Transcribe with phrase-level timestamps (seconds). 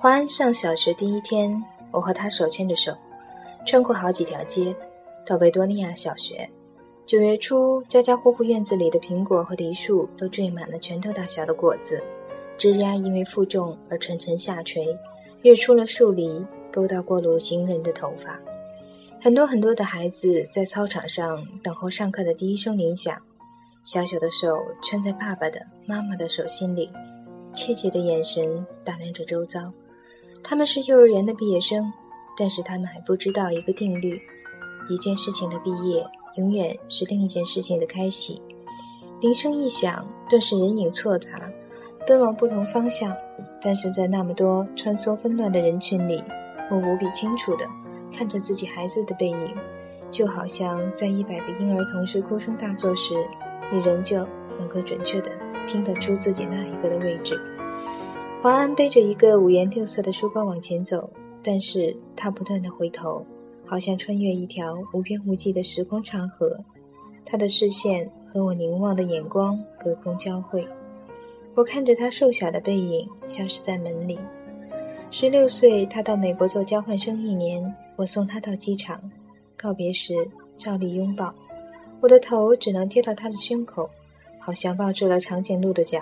[0.00, 1.60] 华安上小学第一天，
[1.90, 2.96] 我和他手牵着手，
[3.66, 4.72] 穿过好几条街，
[5.26, 6.48] 到维多利亚小学。
[7.04, 12.00] 九月初，家家户户院子里的苹果和梨树都缀满了拳头大小的果子，
[12.56, 14.96] 枝丫因为负重而沉沉下垂，
[15.42, 18.38] 跃出了树篱，勾到过路行人的头发。
[19.20, 23.20] 很多很多的孩子在操场上等候上课的第一声铃响，
[23.82, 26.88] 小小的手圈在爸爸的、妈妈的手心里，
[27.52, 29.72] 怯怯的眼神打量着周遭。
[30.42, 31.92] 他们是幼儿园的毕业生，
[32.36, 34.20] 但是他们还不知道一个定律：
[34.88, 36.04] 一件事情的毕业，
[36.36, 38.40] 永远是另一件事情的开启。
[39.20, 41.28] 铃声一响，顿时人影错杂，
[42.06, 43.14] 奔往不同方向。
[43.60, 46.22] 但是在那么多穿梭纷乱的人群里，
[46.70, 47.66] 我无比清楚的
[48.16, 49.56] 看着自己孩子的背影，
[50.10, 53.14] 就好像在一百个婴儿同时哭声大作时，
[53.70, 54.24] 你仍旧
[54.58, 55.30] 能够准确的
[55.66, 57.38] 听得出自己那一个的位置。
[58.40, 61.10] 华安背着一个五颜六色的书包往前走，
[61.42, 63.26] 但是他不断的回头，
[63.66, 66.56] 好像穿越一条无边无际的时空长河。
[67.24, 70.64] 他的视线和我凝望的眼光隔空交汇，
[71.56, 74.16] 我看着他瘦小的背影消失在门里。
[75.10, 79.02] 十六岁，他到美国做交换生一年，我送他到机场，
[79.56, 80.14] 告别时
[80.56, 81.34] 照例拥抱，
[82.00, 83.90] 我的头只能贴到他的胸口，
[84.38, 86.00] 好像抱住了长颈鹿的脚。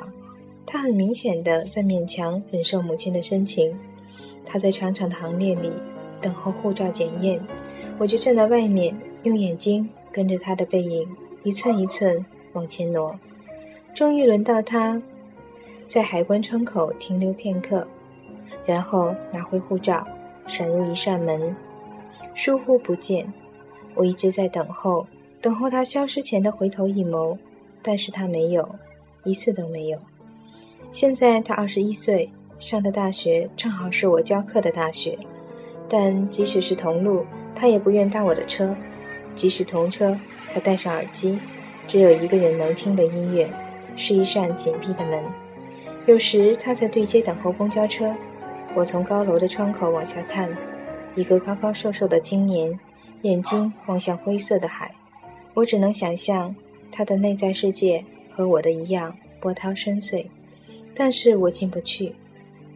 [0.67, 3.79] 他很明显的在勉强忍受母亲的深情，
[4.45, 5.71] 他在长长的行列里
[6.21, 7.41] 等候护照检验，
[7.99, 11.09] 我就站在外面，用眼睛跟着他的背影
[11.45, 13.17] 一寸一寸往前挪。
[13.95, 15.01] 终于轮到他，
[15.87, 17.87] 在海关窗口停留片刻，
[18.67, 20.07] 然后拿回护照，
[20.47, 21.55] 闪入一扇门，
[22.35, 23.33] 疏忽不见。
[23.95, 25.07] 我一直在等候，
[25.41, 27.39] 等候他消失前的回头一眸，
[27.83, 28.69] 但是他没有，
[29.25, 29.99] 一次都没有。
[30.93, 35.19] 现在他二十一岁，上的大学正好是我教课的大学，
[35.89, 37.25] 但即使是同路，
[37.55, 38.75] 他也不愿搭我的车；
[39.35, 40.19] 即使同车，
[40.53, 41.39] 他戴上耳机，
[41.87, 43.51] 只有一个人能听的音乐，
[43.95, 45.23] 是一扇紧闭的门。
[46.07, 48.15] 有时他在对街等候公交车，
[48.75, 50.49] 我从高楼的窗口往下看，
[51.15, 52.79] 一个高高瘦瘦的青年，
[53.23, 54.95] 眼睛望向灰色的海，
[55.53, 56.57] 我只能想象
[56.91, 60.27] 他的内在世界和我的一样波涛深邃。
[60.97, 62.15] 但是我进不去。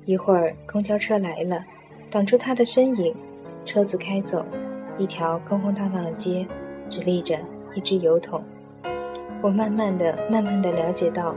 [0.05, 1.65] 一会儿，公交车来了，
[2.11, 3.15] 挡住他的身影。
[3.65, 4.45] 车子开走，
[4.97, 6.47] 一条空空荡荡的街，
[6.89, 7.39] 只立着
[7.75, 8.43] 一只油桶。
[9.43, 11.35] 我慢慢的、慢慢的了解到，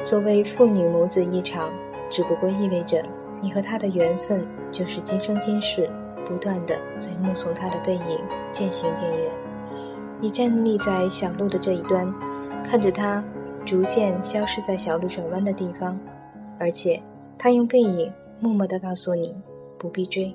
[0.00, 1.70] 所谓父女母子一场，
[2.10, 3.04] 只不过意味着
[3.40, 5.88] 你和他的缘分就是今生今世，
[6.24, 8.18] 不断的在目送他的背影
[8.50, 9.30] 渐行渐远。
[10.20, 12.12] 你站立在小路的这一端，
[12.64, 13.22] 看着他
[13.64, 15.96] 逐渐消失在小路转弯的地方。
[16.58, 17.02] 而且，
[17.38, 19.34] 他用背影默默地告诉你，
[19.78, 20.34] 不必追。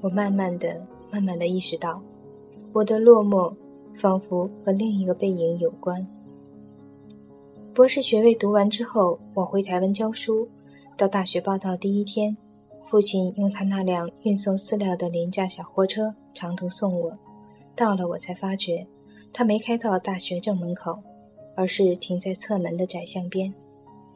[0.00, 2.02] 我慢慢的、慢慢的意识到，
[2.72, 3.54] 我的落寞
[3.94, 6.06] 仿佛和另一个背影有关。
[7.74, 10.48] 博士学位读完之后，我回台湾教书。
[10.96, 12.36] 到大学报到第一天，
[12.84, 17.18] 父亲用他那辆运送饲料的廉价小货车长途送我。
[17.74, 18.86] 到了，我才发觉，
[19.32, 20.98] 他没开到大学正门口，
[21.54, 23.54] 而是停在侧门的窄巷边。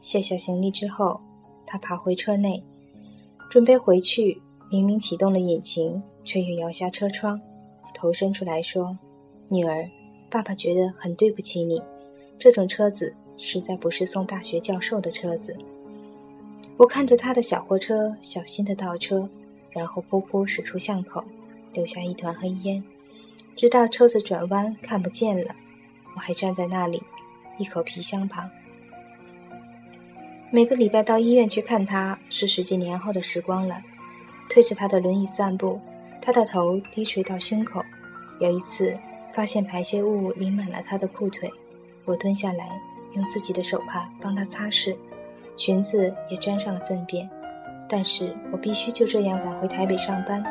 [0.05, 1.19] 卸下行李之后，
[1.65, 2.63] 他爬回车内，
[3.49, 4.39] 准备回去。
[4.69, 7.41] 明明启动了引擎，却又摇下车窗，
[7.91, 8.95] 头伸出来说
[9.49, 9.89] ：“女儿，
[10.29, 11.81] 爸爸觉得很对不起你。
[12.37, 15.57] 这种车子实在不是送大学教授的车子。”
[16.77, 19.27] 我看着他的小货车小心的倒车，
[19.71, 21.23] 然后噗噗驶出巷口，
[21.73, 22.83] 留下一团黑烟，
[23.55, 25.55] 直到车子转弯看不见了，
[26.15, 27.01] 我还站在那里，
[27.57, 28.47] 一口皮箱旁。
[30.55, 33.75] 每个礼拜到医院去看他，是十几年后的时光了。
[34.47, 35.81] 推着他的轮椅散步，
[36.21, 37.83] 他的头低垂到胸口。
[38.39, 38.97] 有一次，
[39.33, 41.51] 发现排泄物淋满了他的裤腿，
[42.05, 42.69] 我蹲下来，
[43.15, 44.95] 用自己的手帕帮他擦拭，
[45.57, 47.29] 裙子也沾上了粪便。
[47.89, 50.41] 但是我必须就这样赶回台北上班。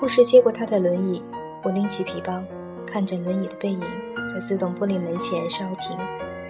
[0.00, 1.22] 护士接过他的轮椅，
[1.62, 2.42] 我拎起皮包，
[2.86, 3.82] 看着轮椅的背影
[4.26, 5.94] 在自动玻璃门前稍停，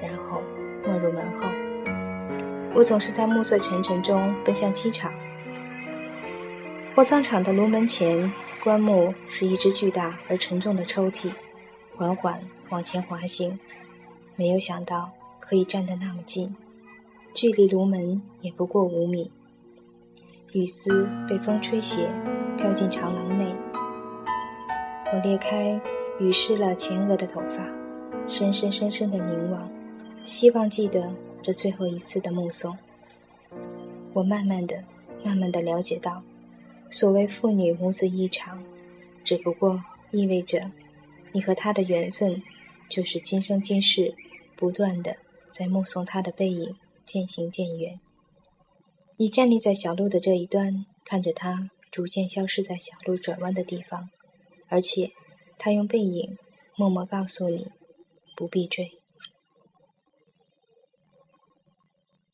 [0.01, 0.41] 然后
[0.87, 1.49] 没入门后。
[2.75, 5.13] 我总是在暮色沉沉中奔向机场。
[6.95, 8.33] 火葬场的炉门前，
[8.63, 11.31] 棺木是一只巨大而沉重的抽屉，
[11.97, 13.59] 缓缓往前滑行。
[14.37, 15.11] 没有想到
[15.41, 16.55] 可以站得那么近，
[17.35, 19.31] 距离炉门也不过五米。
[20.53, 22.09] 雨丝被风吹斜，
[22.57, 23.55] 飘进长廊内。
[25.13, 25.81] 我裂开
[26.21, 27.65] 雨湿了前额的头发，
[28.27, 29.69] 深深深深的凝望，
[30.25, 31.13] 希望记得。
[31.43, 32.77] 这最后一次的目送，
[34.13, 34.85] 我慢慢的
[35.25, 36.23] 慢慢的了解到，
[36.91, 38.63] 所谓父女母子一场，
[39.25, 40.71] 只不过意味着，
[41.33, 42.43] 你和他的缘分，
[42.89, 44.15] 就是今生今世，
[44.57, 45.17] 不断的
[45.49, 46.77] 在目送他的背影
[47.07, 47.99] 渐行渐远。
[49.17, 54.11] 你站立在小路的这一端，看着他逐渐消失在小路转弯的地方，
[54.69, 55.13] 而且，
[55.57, 56.37] 他用背影
[56.77, 57.69] 默默告诉你，
[58.37, 58.98] 不必追。